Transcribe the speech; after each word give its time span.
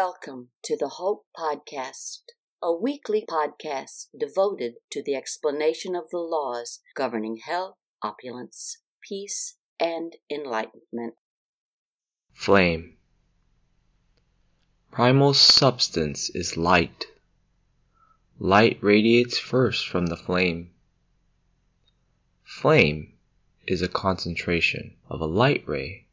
Welcome 0.00 0.50
to 0.62 0.76
the 0.76 0.90
Hope 0.90 1.26
Podcast, 1.36 2.20
a 2.62 2.72
weekly 2.72 3.24
podcast 3.28 4.06
devoted 4.16 4.74
to 4.92 5.02
the 5.02 5.16
explanation 5.16 5.96
of 5.96 6.08
the 6.10 6.18
laws 6.18 6.78
governing 6.94 7.38
health, 7.38 7.74
opulence, 8.00 8.78
peace, 9.02 9.56
and 9.80 10.14
enlightenment. 10.30 11.14
Flame. 12.32 12.96
Primal 14.92 15.34
substance 15.34 16.30
is 16.30 16.56
light. 16.56 17.06
Light 18.38 18.78
radiates 18.80 19.36
first 19.36 19.88
from 19.88 20.06
the 20.06 20.16
flame. 20.16 20.70
Flame 22.44 23.14
is 23.66 23.82
a 23.82 23.88
concentration 23.88 24.94
of 25.10 25.20
a 25.20 25.26
light 25.26 25.64
ray 25.66 26.06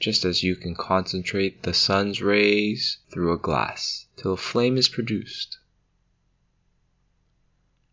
just 0.00 0.24
as 0.24 0.42
you 0.42 0.56
can 0.56 0.74
concentrate 0.74 1.62
the 1.62 1.74
sun's 1.74 2.22
rays 2.22 2.98
through 3.10 3.34
a 3.34 3.38
glass 3.38 4.06
till 4.16 4.32
a 4.32 4.36
flame 4.36 4.78
is 4.78 4.88
produced. 4.88 5.58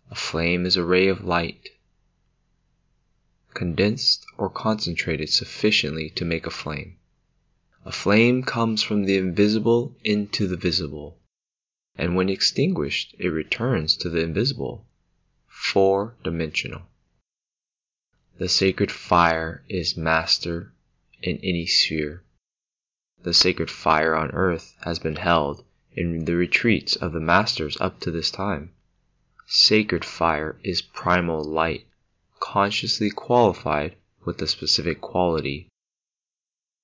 A 0.10 0.16
flame 0.16 0.66
is 0.66 0.78
a 0.78 0.86
ray 0.86 1.10
of 1.10 1.26
light, 1.26 1.70
condensed 3.54 4.26
or 4.38 4.50
concentrated 4.50 5.30
sufficiently 5.30 6.10
to 6.12 6.24
make 6.24 6.48
a 6.48 6.50
flame. 6.50 6.98
A 7.84 7.92
flame 7.92 8.42
comes 8.42 8.82
from 8.82 9.04
the 9.04 9.18
invisible 9.18 9.98
into 10.02 10.48
the 10.48 10.56
visible, 10.56 11.20
and 11.98 12.16
when 12.16 12.30
extinguished, 12.30 13.16
it 13.20 13.28
returns 13.28 13.98
to 13.98 14.10
the 14.10 14.22
invisible, 14.22 14.88
four 15.46 16.16
dimensional. 16.24 16.84
The 18.38 18.48
sacred 18.48 18.92
fire 18.92 19.66
is 19.68 19.98
master 19.98 20.74
in 21.24 21.40
any 21.44 21.66
sphere. 21.66 22.24
The 23.24 23.34
sacred 23.34 23.72
fire 23.72 24.16
on 24.16 24.32
earth 24.32 24.76
has 24.82 25.00
been 25.00 25.16
held 25.16 25.64
in 25.92 26.26
the 26.26 26.36
retreats 26.36 26.96
of 26.96 27.12
the 27.12 27.20
masters 27.20 27.76
up 27.82 28.00
to 28.02 28.12
this 28.12 28.30
time. 28.30 28.72
Sacred 29.48 30.06
fire 30.06 30.60
is 30.64 30.82
primal 30.82 31.44
light, 31.44 31.88
consciously 32.40 33.10
qualified 33.10 33.96
with 34.26 34.42
a 34.42 34.48
specific 34.48 35.02
quality. 35.02 35.68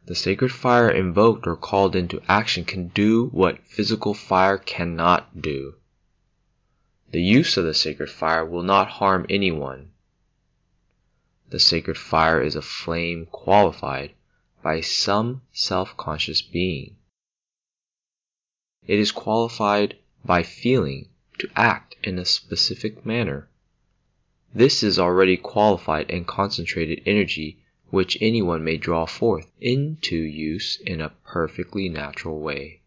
The 0.06 0.16
sacred 0.16 0.52
fire 0.52 0.90
invoked 0.90 1.46
or 1.46 1.56
called 1.56 1.96
into 1.96 2.22
action 2.28 2.66
can 2.66 2.88
do 2.90 3.28
what 3.28 3.66
physical 3.68 4.14
fire 4.14 4.58
cannot 4.58 5.42
do. 5.42 5.76
The 7.12 7.22
use 7.22 7.56
of 7.56 7.66
the 7.66 7.74
sacred 7.74 8.10
fire 8.10 8.44
will 8.44 8.64
not 8.64 8.90
harm 8.90 9.28
anyone. 9.30 9.92
The 11.50 11.60
sacred 11.60 12.00
fire 12.00 12.42
is 12.42 12.56
a 12.56 12.62
flame 12.64 13.28
qualified 13.28 14.16
by 14.64 14.80
some 14.82 15.42
self-conscious 15.52 16.42
being. 16.42 16.96
It 18.88 18.98
is 18.98 19.12
qualified 19.12 19.98
by 20.26 20.42
feeling 20.44 21.10
to 21.38 21.50
act 21.56 21.96
in 22.04 22.18
a 22.18 22.26
specific 22.26 23.06
manner. 23.06 23.50
This 24.56 24.82
is 24.82 24.98
already 24.98 25.38
qualified 25.38 26.10
and 26.10 26.26
concentrated 26.26 27.02
energy 27.06 27.60
which 27.90 28.18
anyone 28.22 28.64
may 28.64 28.78
draw 28.78 29.06
forth 29.06 29.52
into 29.62 30.16
use 30.16 30.80
in 30.86 31.02
a 31.02 31.14
perfectly 31.26 31.90
natural 31.90 32.40
way. 32.40 32.80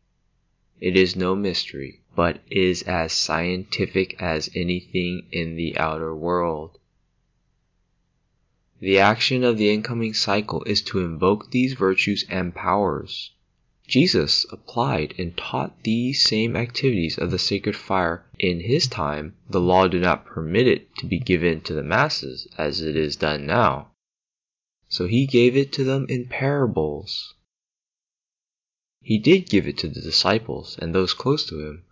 It 0.80 0.96
is 0.96 1.14
no 1.14 1.34
mystery, 1.34 2.00
but 2.14 2.40
is 2.50 2.82
as 2.82 3.12
scientific 3.12 4.20
as 4.20 4.50
anything 4.54 5.26
in 5.30 5.56
the 5.56 5.78
outer 5.78 6.14
world. 6.14 6.78
The 8.80 8.98
action 8.98 9.42
of 9.42 9.56
the 9.56 9.70
incoming 9.70 10.12
cycle 10.12 10.62
is 10.64 10.82
to 10.82 11.00
invoke 11.00 11.50
these 11.50 11.72
virtues 11.72 12.26
and 12.28 12.54
powers. 12.54 13.30
Jesus 13.88 14.44
applied 14.50 15.14
and 15.16 15.36
taught 15.36 15.82
these 15.82 16.22
same 16.22 16.56
activities 16.56 17.16
of 17.16 17.30
the 17.30 17.38
sacred 17.38 17.76
fire 17.76 18.26
in 18.38 18.60
his 18.60 18.86
time. 18.86 19.34
The 19.48 19.60
law 19.60 19.86
did 19.86 20.02
not 20.02 20.26
permit 20.26 20.66
it 20.66 20.94
to 20.96 21.06
be 21.06 21.18
given 21.18 21.60
to 21.62 21.72
the 21.72 21.82
masses 21.82 22.48
as 22.58 22.82
it 22.82 22.96
is 22.96 23.16
done 23.16 23.46
now. 23.46 23.92
So 24.88 25.06
he 25.06 25.26
gave 25.26 25.56
it 25.56 25.72
to 25.74 25.84
them 25.84 26.06
in 26.08 26.26
parables. 26.26 27.34
He 29.00 29.18
did 29.18 29.48
give 29.48 29.66
it 29.66 29.78
to 29.78 29.88
the 29.88 30.00
disciples 30.00 30.76
and 30.82 30.94
those 30.94 31.14
close 31.14 31.46
to 31.46 31.60
him, 31.60 31.84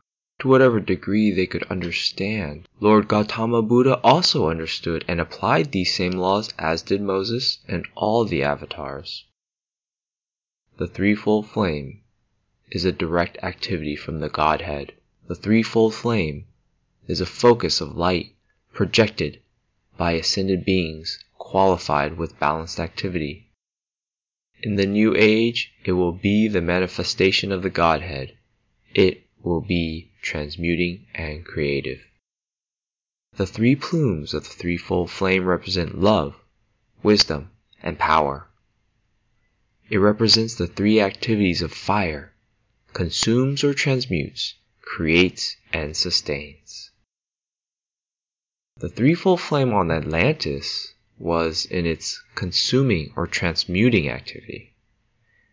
to 0.44 0.48
whatever 0.48 0.78
degree 0.78 1.30
they 1.30 1.46
could 1.46 1.62
understand. 1.70 2.68
Lord 2.78 3.08
Gautama 3.08 3.62
Buddha 3.62 3.98
also 4.04 4.50
understood 4.50 5.02
and 5.08 5.18
applied 5.18 5.72
these 5.72 5.94
same 5.94 6.12
laws 6.12 6.52
as 6.58 6.82
did 6.82 7.00
Moses 7.00 7.60
and 7.66 7.88
all 7.94 8.26
the 8.26 8.42
avatars. 8.42 9.24
The 10.76 10.86
threefold 10.86 11.48
flame 11.48 12.02
is 12.70 12.84
a 12.84 12.92
direct 12.92 13.38
activity 13.42 13.96
from 13.96 14.20
the 14.20 14.28
Godhead. 14.28 14.92
The 15.28 15.34
threefold 15.34 15.94
flame 15.94 16.44
is 17.08 17.22
a 17.22 17.26
focus 17.26 17.80
of 17.80 17.96
light 17.96 18.34
projected 18.74 19.40
by 19.96 20.12
ascended 20.12 20.66
beings 20.66 21.24
qualified 21.38 22.18
with 22.18 22.38
balanced 22.38 22.78
activity. 22.78 23.48
In 24.62 24.74
the 24.74 24.84
new 24.84 25.14
age, 25.16 25.72
it 25.86 25.92
will 25.92 26.12
be 26.12 26.48
the 26.48 26.60
manifestation 26.60 27.50
of 27.50 27.62
the 27.62 27.70
Godhead. 27.70 28.36
It 28.94 29.23
will 29.44 29.60
be 29.60 30.10
transmuting 30.22 31.06
and 31.14 31.44
creative. 31.44 32.00
The 33.36 33.46
three 33.46 33.76
plumes 33.76 34.32
of 34.32 34.44
the 34.44 34.50
threefold 34.50 35.10
flame 35.10 35.44
represent 35.44 36.00
love, 36.00 36.34
wisdom, 37.02 37.50
and 37.82 37.98
power. 37.98 38.48
It 39.90 39.98
represents 39.98 40.54
the 40.54 40.66
three 40.66 41.00
activities 41.00 41.60
of 41.60 41.72
fire, 41.72 42.32
consumes 42.92 43.62
or 43.62 43.74
transmutes, 43.74 44.54
creates 44.80 45.56
and 45.72 45.96
sustains. 45.96 46.90
The 48.76 48.88
threefold 48.88 49.40
flame 49.40 49.72
on 49.72 49.90
Atlantis 49.90 50.94
was 51.18 51.64
in 51.66 51.86
its 51.86 52.22
consuming 52.34 53.12
or 53.14 53.26
transmuting 53.26 54.08
activity. 54.08 54.73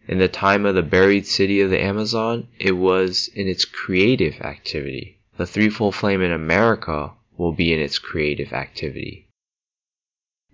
In 0.08 0.18
the 0.18 0.28
time 0.28 0.66
of 0.66 0.76
the 0.76 0.82
buried 0.82 1.28
city 1.28 1.62
of 1.62 1.70
the 1.70 1.82
Amazon, 1.82 2.48
it 2.60 2.72
was 2.72 3.30
in 3.36 3.48
its 3.48 3.66
creative 3.66 4.42
activity. 4.42 5.20
The 5.38 5.46
threefold 5.46 5.96
flame 5.96 6.22
in 6.22 6.32
America 6.32 7.14
will 7.38 7.54
be 7.54 7.72
in 7.72 7.80
its 7.80 8.00
creative 8.00 8.52
activity. 8.52 9.28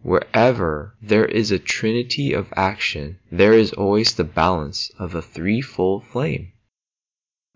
Wherever 0.04 0.96
there 1.02 1.26
is 1.26 1.52
a 1.52 1.60
trinity 1.60 2.34
of 2.34 2.54
action, 2.56 3.20
there 3.32 3.54
is 3.54 3.74
always 3.74 4.14
the 4.14 4.24
balance 4.24 4.92
of 5.00 5.12
the 5.12 5.22
threefold 5.22 6.06
flame. 6.06 6.52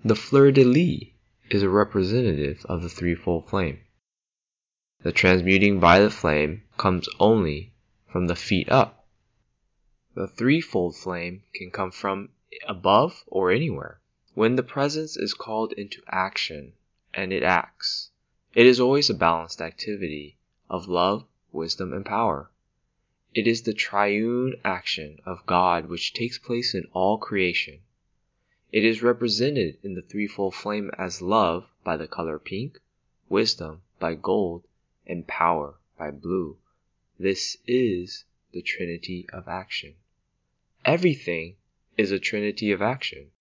The 0.04 0.16
fleur 0.16 0.52
de 0.52 0.64
lis 0.64 1.10
is 1.50 1.62
a 1.62 1.70
representative 1.70 2.66
of 2.66 2.82
the 2.82 2.90
threefold 2.90 3.50
flame. 3.50 3.80
The 5.04 5.12
transmuting 5.12 5.80
by 5.80 6.00
the 6.00 6.10
flame 6.10 6.64
comes 6.78 7.08
only 7.20 7.74
from 8.12 8.28
the 8.28 8.36
feet 8.36 8.70
up. 8.70 9.01
The 10.14 10.28
threefold 10.28 10.98
flame 10.98 11.44
can 11.54 11.72
come 11.72 11.90
from 11.90 12.32
above 12.68 13.24
or 13.28 13.50
anywhere. 13.50 14.02
When 14.34 14.58
the 14.58 14.62
presence 14.62 15.16
is 15.16 15.34
called 15.34 15.72
into 15.72 16.04
action, 16.06 16.74
and 17.14 17.32
it 17.32 17.44
acts, 17.44 18.12
it 18.54 18.66
is 18.66 18.78
always 18.78 19.10
a 19.10 19.14
balanced 19.14 19.62
activity 19.62 20.38
of 20.70 20.90
love, 20.90 21.26
wisdom, 21.54 21.94
and 21.94 22.06
power. 22.06 22.52
It 23.34 23.48
is 23.48 23.62
the 23.62 23.74
triune 23.74 24.60
action 24.66 25.20
of 25.26 25.46
God 25.46 25.86
which 25.86 26.14
takes 26.14 26.38
place 26.38 26.76
in 26.76 26.90
all 26.92 27.18
creation. 27.18 27.80
It 28.74 28.84
is 28.84 29.02
represented 29.02 29.78
in 29.82 29.94
the 29.94 30.02
threefold 30.02 30.56
flame 30.56 30.92
as 30.98 31.22
love 31.22 31.70
by 31.86 31.96
the 31.96 32.10
color 32.10 32.38
pink, 32.38 32.82
wisdom 33.30 33.84
by 33.98 34.16
gold, 34.16 34.68
and 35.08 35.26
power 35.26 35.76
by 35.98 36.12
blue. 36.12 36.58
This 37.18 37.56
is 37.66 38.26
the 38.52 38.62
trinity 38.62 39.28
of 39.32 39.48
action. 39.48 39.96
Everything 40.84 41.56
is 41.98 42.12
a 42.12 42.20
trinity 42.20 42.72
of 42.72 42.82
action. 42.82 43.32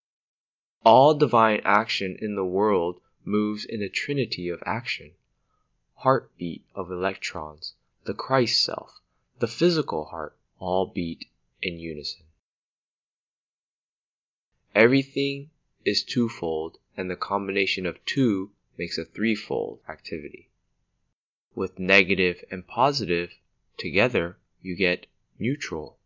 All 0.84 1.14
divine 1.14 1.60
action 1.64 2.16
in 2.20 2.34
the 2.34 2.44
world 2.44 3.00
moves 3.24 3.64
in 3.64 3.82
a 3.82 3.88
trinity 3.88 4.48
of 4.48 4.62
action. 4.64 5.12
Heartbeat 5.94 6.64
of 6.74 6.90
electrons, 6.90 7.74
the 8.04 8.14
Christ 8.14 8.62
self, 8.62 9.00
the 9.38 9.48
physical 9.48 10.06
heart, 10.06 10.36
all 10.58 10.86
beat 10.86 11.26
in 11.62 11.78
unison. 11.78 12.24
Everything 14.74 15.50
is 15.84 16.04
twofold, 16.04 16.78
and 16.96 17.10
the 17.10 17.16
combination 17.16 17.86
of 17.86 18.04
two 18.04 18.50
makes 18.78 18.98
a 18.98 19.04
threefold 19.04 19.80
activity. 19.88 20.48
With 21.54 21.78
negative 21.78 22.44
and 22.50 22.66
positive 22.66 23.34
together, 23.76 24.38
you 24.62 24.74
get 24.76 25.06
neutral. 25.38 25.96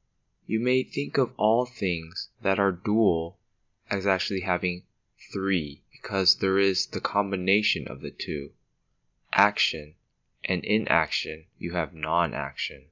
You 0.47 0.61
may 0.61 0.83
think 0.83 1.19
of 1.19 1.33
all 1.37 1.67
things 1.67 2.29
that 2.43 2.59
are 2.59 2.73
dual 2.73 3.37
as 3.91 4.07
actually 4.07 4.41
having 4.41 4.85
three 5.33 5.83
because 5.91 6.37
there 6.37 6.59
is 6.59 6.87
the 6.87 7.01
combination 7.01 7.89
of 7.89 8.01
the 8.01 8.11
two 8.11 8.53
action, 9.37 9.97
and 10.45 10.65
inaction, 10.65 11.45
you 11.59 11.73
have 11.73 11.93
non 11.93 12.33
action. 12.33 12.85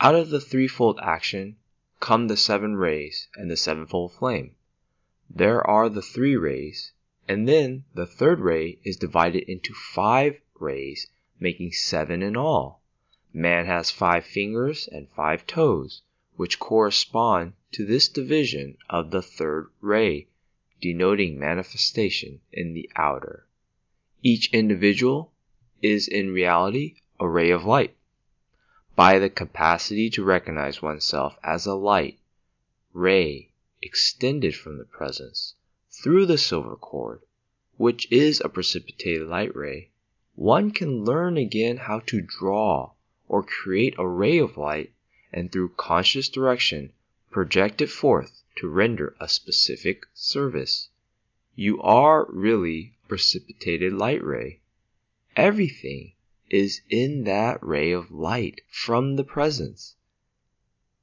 Out 0.00 0.14
of 0.14 0.30
the 0.30 0.40
threefold 0.40 1.00
action 1.02 1.56
come 1.98 2.28
the 2.28 2.36
seven 2.36 2.76
rays 2.76 3.26
and 3.34 3.50
the 3.50 3.56
sevenfold 3.56 4.12
flame. 4.12 4.54
There 5.28 5.66
are 5.66 5.88
the 5.88 6.02
three 6.02 6.36
rays, 6.36 6.92
and 7.26 7.48
then 7.48 7.84
the 7.94 8.06
third 8.06 8.38
ray 8.38 8.78
is 8.84 8.96
divided 8.96 9.50
into 9.50 9.74
five 9.74 10.40
rays, 10.60 11.08
making 11.40 11.72
seven 11.72 12.22
in 12.22 12.36
all. 12.36 12.80
Man 13.36 13.66
has 13.66 13.90
five 13.90 14.24
fingers 14.24 14.86
and 14.86 15.08
five 15.08 15.44
toes, 15.44 16.02
which 16.36 16.60
correspond 16.60 17.54
to 17.72 17.84
this 17.84 18.06
division 18.06 18.78
of 18.88 19.10
the 19.10 19.22
third 19.22 19.70
ray, 19.80 20.28
denoting 20.80 21.36
manifestation 21.36 22.42
in 22.52 22.74
the 22.74 22.88
outer. 22.94 23.48
Each 24.22 24.48
individual 24.52 25.32
is 25.82 26.06
in 26.06 26.32
reality 26.32 27.00
a 27.18 27.26
ray 27.26 27.50
of 27.50 27.64
light. 27.64 27.96
By 28.94 29.18
the 29.18 29.28
capacity 29.28 30.08
to 30.10 30.22
recognize 30.22 30.80
oneself 30.80 31.36
as 31.42 31.66
a 31.66 31.74
light 31.74 32.20
ray 32.92 33.50
extended 33.82 34.54
from 34.54 34.78
the 34.78 34.84
presence 34.84 35.56
through 35.90 36.26
the 36.26 36.38
silver 36.38 36.76
cord, 36.76 37.22
which 37.78 38.06
is 38.12 38.40
a 38.40 38.48
precipitated 38.48 39.26
light 39.26 39.56
ray, 39.56 39.90
one 40.36 40.70
can 40.70 41.04
learn 41.04 41.36
again 41.36 41.78
how 41.78 41.98
to 42.06 42.20
draw 42.20 42.92
or 43.28 43.42
create 43.42 43.94
a 43.98 44.06
ray 44.06 44.38
of 44.38 44.56
light 44.56 44.92
and 45.32 45.50
through 45.50 45.68
conscious 45.70 46.28
direction 46.28 46.92
project 47.30 47.80
it 47.80 47.88
forth 47.88 48.42
to 48.56 48.68
render 48.68 49.16
a 49.18 49.28
specific 49.28 50.06
service. 50.14 50.88
You 51.56 51.80
are 51.82 52.26
really 52.30 52.94
a 53.04 53.08
precipitated 53.08 53.92
light 53.92 54.22
ray. 54.22 54.60
Everything 55.36 56.12
is 56.50 56.82
in 56.88 57.24
that 57.24 57.60
ray 57.60 57.90
of 57.90 58.12
light 58.12 58.60
from 58.68 59.16
the 59.16 59.24
presence. 59.24 59.96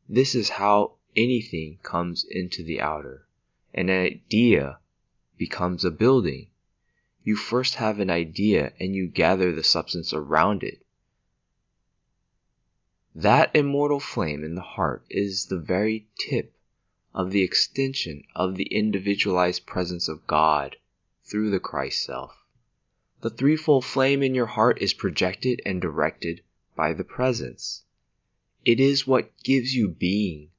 This 0.07 0.35
is 0.35 0.50
how 0.50 0.95
anything 1.15 1.79
comes 1.83 2.24
into 2.29 2.63
the 2.63 2.79
outer. 2.79 3.25
An 3.74 3.89
idea 3.89 4.79
becomes 5.38 5.83
a 5.83 5.91
building. 5.91 6.47
You 7.24 7.35
first 7.35 7.75
have 7.75 8.00
an 8.00 8.09
idea 8.09 8.74
and 8.79 8.95
you 8.95 9.07
gather 9.07 9.51
the 9.51 9.63
substance 9.63 10.13
around 10.13 10.63
it. 10.63 10.85
That 13.13 13.54
immortal 13.54 14.00
flame 14.00 14.42
in 14.42 14.56
the 14.56 14.62
heart 14.62 15.06
is 15.10 15.48
the 15.48 15.60
very 15.60 16.08
tip 16.18 16.56
of 17.13 17.31
the 17.31 17.42
extension 17.42 18.24
of 18.34 18.56
the 18.56 18.74
individualized 18.74 19.66
presence 19.66 20.08
of 20.08 20.25
God 20.28 20.78
through 21.25 21.50
the 21.50 21.60
Christ 21.60 22.06
self. 22.06 22.46
The 23.19 23.30
threefold 23.30 23.84
flame 23.84 24.24
in 24.24 24.34
your 24.34 24.46
heart 24.46 24.81
is 24.81 24.94
projected 24.94 25.62
and 25.66 25.81
directed 25.81 26.42
by 26.78 26.94
the 26.94 27.04
presence. 27.04 27.84
It 28.63 28.80
is 28.80 29.06
what 29.06 29.38
gives 29.44 29.75
you 29.75 29.90
being, 29.90 30.52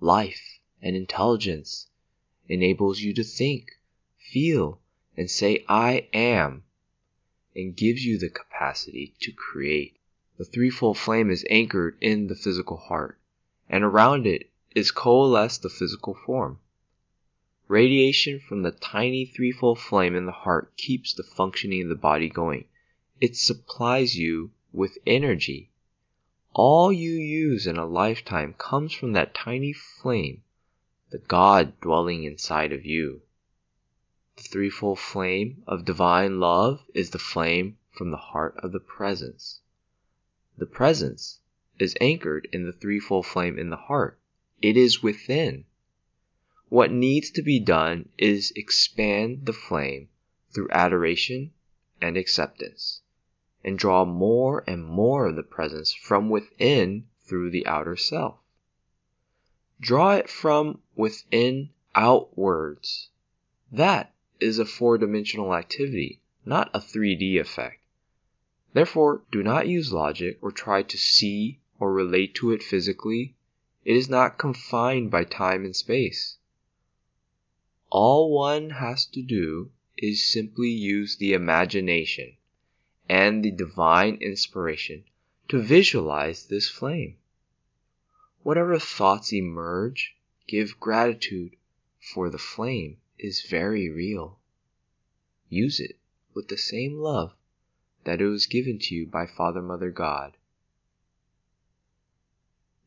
life, 0.00 0.60
and 0.80 0.96
intelligence, 0.96 1.90
enables 2.48 3.00
you 3.00 3.12
to 3.12 3.22
think, 3.22 3.78
feel, 4.16 4.80
and 5.14 5.30
say, 5.30 5.62
I 5.68 6.08
am, 6.14 6.64
and 7.54 7.76
gives 7.76 8.02
you 8.02 8.18
the 8.18 8.30
capacity 8.30 9.14
to 9.20 9.30
create. 9.30 9.98
The 10.38 10.46
threefold 10.46 10.96
flame 10.96 11.30
is 11.30 11.44
anchored 11.50 11.98
in 12.00 12.28
the 12.28 12.34
physical 12.34 12.78
heart, 12.78 13.20
and 13.68 13.84
around 13.84 14.26
it 14.26 14.50
is 14.74 14.90
coalesced 14.90 15.60
the 15.60 15.68
physical 15.68 16.14
form. 16.14 16.58
Radiation 17.68 18.40
from 18.40 18.62
the 18.62 18.70
tiny 18.70 19.26
threefold 19.26 19.78
flame 19.78 20.14
in 20.14 20.24
the 20.24 20.32
heart 20.32 20.74
keeps 20.78 21.12
the 21.12 21.22
functioning 21.22 21.82
of 21.82 21.88
the 21.90 21.94
body 21.94 22.30
going. 22.30 22.64
It 23.20 23.36
supplies 23.36 24.16
you 24.16 24.52
with 24.72 24.96
energy. 25.06 25.70
All 26.54 26.90
you 26.90 27.12
use 27.12 27.66
in 27.66 27.76
a 27.76 27.84
lifetime 27.84 28.54
comes 28.54 28.94
from 28.94 29.12
that 29.12 29.34
tiny 29.34 29.74
flame, 29.74 30.44
the 31.10 31.18
God 31.18 31.78
dwelling 31.82 32.24
inside 32.24 32.72
of 32.72 32.86
you. 32.86 33.20
The 34.36 34.44
threefold 34.44 34.98
flame 34.98 35.62
of 35.66 35.84
divine 35.84 36.40
love 36.40 36.82
is 36.94 37.10
the 37.10 37.18
flame 37.18 37.76
from 37.90 38.10
the 38.10 38.16
heart 38.16 38.56
of 38.62 38.72
the 38.72 38.80
presence. 38.80 39.60
The 40.58 40.66
presence 40.66 41.40
is 41.78 41.96
anchored 42.00 42.46
in 42.52 42.64
the 42.64 42.72
threefold 42.72 43.26
flame 43.26 43.58
in 43.58 43.70
the 43.70 43.76
heart. 43.76 44.18
It 44.60 44.76
is 44.76 45.02
within. 45.02 45.64
What 46.68 46.90
needs 46.90 47.30
to 47.32 47.42
be 47.42 47.58
done 47.58 48.08
is 48.18 48.52
expand 48.54 49.46
the 49.46 49.52
flame 49.52 50.08
through 50.50 50.70
adoration 50.70 51.52
and 52.00 52.16
acceptance, 52.16 53.02
and 53.64 53.78
draw 53.78 54.04
more 54.04 54.64
and 54.66 54.84
more 54.84 55.26
of 55.26 55.36
the 55.36 55.42
presence 55.42 55.92
from 55.92 56.28
within 56.30 57.08
through 57.20 57.50
the 57.50 57.66
outer 57.66 57.96
self. 57.96 58.38
Draw 59.80 60.16
it 60.16 60.30
from 60.30 60.80
within 60.94 61.70
outwards. 61.94 63.10
That 63.70 64.14
is 64.38 64.58
a 64.58 64.64
four 64.64 64.98
dimensional 64.98 65.54
activity, 65.54 66.20
not 66.44 66.70
a 66.74 66.78
3D 66.78 67.40
effect. 67.40 67.81
Therefore, 68.74 69.22
do 69.30 69.42
not 69.42 69.68
use 69.68 69.92
logic 69.92 70.38
or 70.40 70.50
try 70.50 70.82
to 70.82 70.96
see 70.96 71.60
or 71.78 71.92
relate 71.92 72.34
to 72.36 72.52
it 72.52 72.62
physically. 72.62 73.36
It 73.84 73.96
is 73.96 74.08
not 74.08 74.38
confined 74.38 75.10
by 75.10 75.24
time 75.24 75.66
and 75.66 75.76
space. 75.76 76.38
All 77.90 78.32
one 78.32 78.70
has 78.70 79.04
to 79.06 79.20
do 79.20 79.72
is 79.98 80.26
simply 80.26 80.70
use 80.70 81.16
the 81.16 81.34
imagination 81.34 82.38
and 83.10 83.44
the 83.44 83.50
divine 83.50 84.14
inspiration 84.22 85.04
to 85.48 85.60
visualize 85.60 86.46
this 86.46 86.70
flame. 86.70 87.18
Whatever 88.42 88.78
thoughts 88.78 89.34
emerge, 89.34 90.16
give 90.48 90.80
gratitude, 90.80 91.56
for 92.00 92.30
the 92.30 92.38
flame 92.38 92.96
is 93.18 93.42
very 93.42 93.90
real. 93.90 94.38
Use 95.50 95.78
it 95.78 95.98
with 96.32 96.48
the 96.48 96.56
same 96.56 96.94
love 96.94 97.34
that 98.04 98.20
it 98.20 98.26
was 98.26 98.46
given 98.46 98.78
to 98.78 98.94
you 98.94 99.06
by 99.06 99.26
Father, 99.26 99.62
Mother, 99.62 99.90
God. 99.90 100.36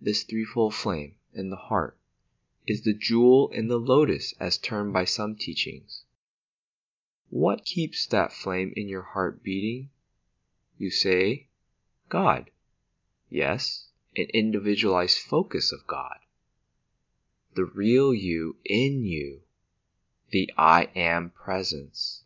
This 0.02 0.24
threefold 0.24 0.76
flame 0.76 1.16
in 1.34 1.50
the 1.50 1.56
heart 1.56 1.98
is 2.68 2.84
the 2.84 2.94
jewel 2.94 3.50
in 3.50 3.68
the 3.68 3.80
lotus 3.80 4.34
as 4.40 4.58
termed 4.58 4.92
by 4.92 5.06
some 5.06 5.36
teachings. 5.36 6.04
What 7.30 7.66
keeps 7.66 8.06
that 8.08 8.34
flame 8.34 8.74
in 8.76 8.88
your 8.88 9.02
heart 9.02 9.42
beating? 9.42 9.90
You 10.78 10.92
say, 10.92 11.48
God. 12.10 12.52
Yes, 13.30 13.88
an 14.16 14.26
individualized 14.34 15.20
focus 15.20 15.72
of 15.72 15.88
God. 15.88 16.18
The 17.56 17.66
real 17.66 18.14
you 18.14 18.58
in 18.66 19.06
you. 19.06 19.44
The 20.32 20.52
I 20.58 20.90
am 20.96 21.30
presence. 21.30 22.25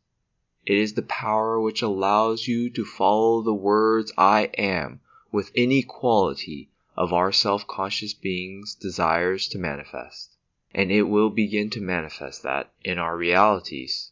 It 0.69 0.77
is 0.77 0.93
the 0.93 1.01
power 1.01 1.59
which 1.59 1.81
allows 1.81 2.47
you 2.47 2.69
to 2.69 2.85
follow 2.85 3.41
the 3.41 3.55
words 3.55 4.11
I 4.19 4.51
am 4.55 4.99
with 5.31 5.51
any 5.55 5.81
quality 5.81 6.69
of 6.95 7.11
our 7.11 7.31
self 7.31 7.65
conscious 7.65 8.13
beings 8.13 8.75
desires 8.75 9.47
to 9.47 9.57
manifest. 9.57 10.38
And 10.71 10.91
it 10.91 11.09
will 11.09 11.31
begin 11.31 11.71
to 11.71 11.81
manifest 11.81 12.43
that 12.43 12.71
in 12.83 12.99
our 12.99 13.17
realities. 13.17 14.11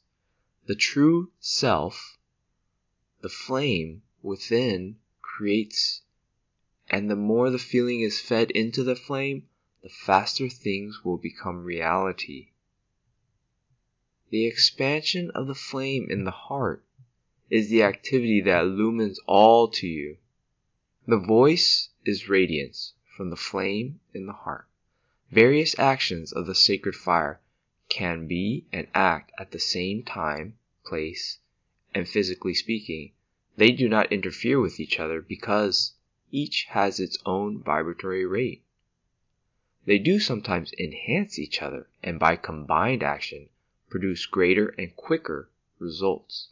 The 0.66 0.74
true 0.74 1.30
self, 1.40 2.18
the 3.22 3.30
flame 3.30 4.02
within, 4.24 4.98
creates, 5.22 6.02
and 6.90 7.08
the 7.08 7.16
more 7.16 7.52
the 7.52 7.60
feeling 7.60 8.02
is 8.02 8.20
fed 8.20 8.50
into 8.50 8.84
the 8.84 8.96
flame, 8.96 9.48
the 9.84 9.90
faster 9.90 10.50
things 10.50 11.06
will 11.06 11.20
become 11.20 11.64
reality. 11.64 12.48
The 14.30 14.46
expansion 14.46 15.32
of 15.32 15.48
the 15.48 15.56
flame 15.56 16.12
in 16.12 16.26
the 16.26 16.32
heart 16.32 16.84
is 17.50 17.70
the 17.70 17.84
activity 17.84 18.42
that 18.42 18.64
illumines 18.64 19.22
all 19.26 19.70
to 19.70 19.88
you. 19.88 20.18
The 21.06 21.18
voice 21.18 21.92
is 22.04 22.28
radiance 22.28 22.92
from 23.16 23.30
the 23.30 23.38
flame 23.38 24.02
in 24.14 24.26
the 24.26 24.34
heart. 24.34 24.68
Various 25.32 25.80
actions 25.80 26.34
of 26.34 26.46
the 26.46 26.56
sacred 26.56 26.94
fire 26.94 27.40
can 27.88 28.28
be 28.28 28.66
and 28.74 28.90
act 28.94 29.32
at 29.38 29.52
the 29.52 29.60
same 29.60 30.04
time, 30.04 30.58
place, 30.84 31.40
and 31.94 32.06
physically 32.06 32.54
speaking, 32.54 33.14
they 33.56 33.72
do 33.72 33.88
not 33.88 34.12
interfere 34.12 34.60
with 34.60 34.78
each 34.78 35.00
other 35.00 35.22
because 35.22 35.94
each 36.32 36.66
has 36.66 37.00
its 37.00 37.18
own 37.26 37.64
vibratory 37.64 38.26
rate. 38.26 38.62
They 39.86 40.00
do 40.00 40.20
sometimes 40.20 40.74
enhance 40.78 41.40
each 41.40 41.62
other 41.62 41.88
and 42.04 42.20
by 42.20 42.36
combined 42.36 43.04
action 43.04 43.48
produce 43.90 44.26
greater 44.26 44.68
and 44.78 44.96
quicker 44.96 45.50
results. 45.80 46.50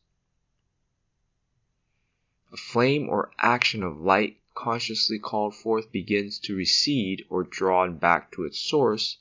A 2.51 2.57
flame 2.57 3.09
or 3.09 3.31
action 3.39 3.83
of 3.83 3.99
light 3.99 4.39
consciously 4.53 5.19
called 5.19 5.53
forth 5.53 5.91
begins 5.91 6.39
to 6.39 6.55
recede 6.55 7.25
or 7.29 7.43
drawn 7.43 7.97
back 7.97 8.31
to 8.31 8.45
its 8.45 8.59
source 8.59 9.17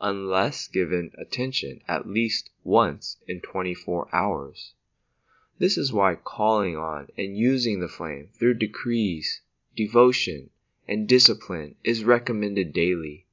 unless 0.00 0.68
given 0.68 1.10
attention 1.18 1.80
at 1.88 2.08
least 2.08 2.50
once 2.62 3.16
in 3.26 3.40
24 3.40 4.08
hours. 4.14 4.74
This 5.58 5.76
is 5.76 5.92
why 5.92 6.14
calling 6.14 6.76
on 6.76 7.08
and 7.16 7.36
using 7.36 7.80
the 7.80 7.88
flame 7.88 8.28
through 8.34 8.54
decrees, 8.54 9.40
devotion, 9.74 10.50
and 10.86 11.08
discipline 11.08 11.74
is 11.82 12.04
recommended 12.04 12.72
daily. 12.72 13.25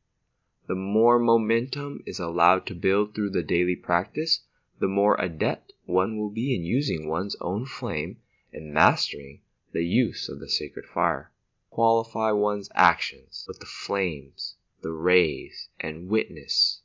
The 0.65 0.75
more 0.75 1.19
momentum 1.19 2.01
is 2.05 2.19
allowed 2.19 2.65
to 2.67 2.73
build 2.73 3.13
through 3.13 3.31
the 3.31 3.43
daily 3.43 3.75
practice, 3.75 4.45
the 4.79 4.87
more 4.87 5.19
adept 5.19 5.73
one 5.85 6.17
will 6.17 6.29
be 6.29 6.55
in 6.55 6.63
using 6.63 7.05
one's 7.07 7.35
own 7.41 7.65
flame 7.65 8.21
and 8.53 8.73
mastering 8.73 9.41
the 9.73 9.83
use 9.83 10.29
of 10.29 10.39
the 10.39 10.47
sacred 10.47 10.85
fire. 10.85 11.31
Qualify 11.69 12.31
one's 12.31 12.69
actions 12.75 13.43
with 13.45 13.59
the 13.59 13.65
flames, 13.65 14.55
the 14.81 14.91
rays, 14.91 15.67
and 15.81 16.07
witness 16.07 16.81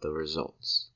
the 0.00 0.10
results. 0.10 0.88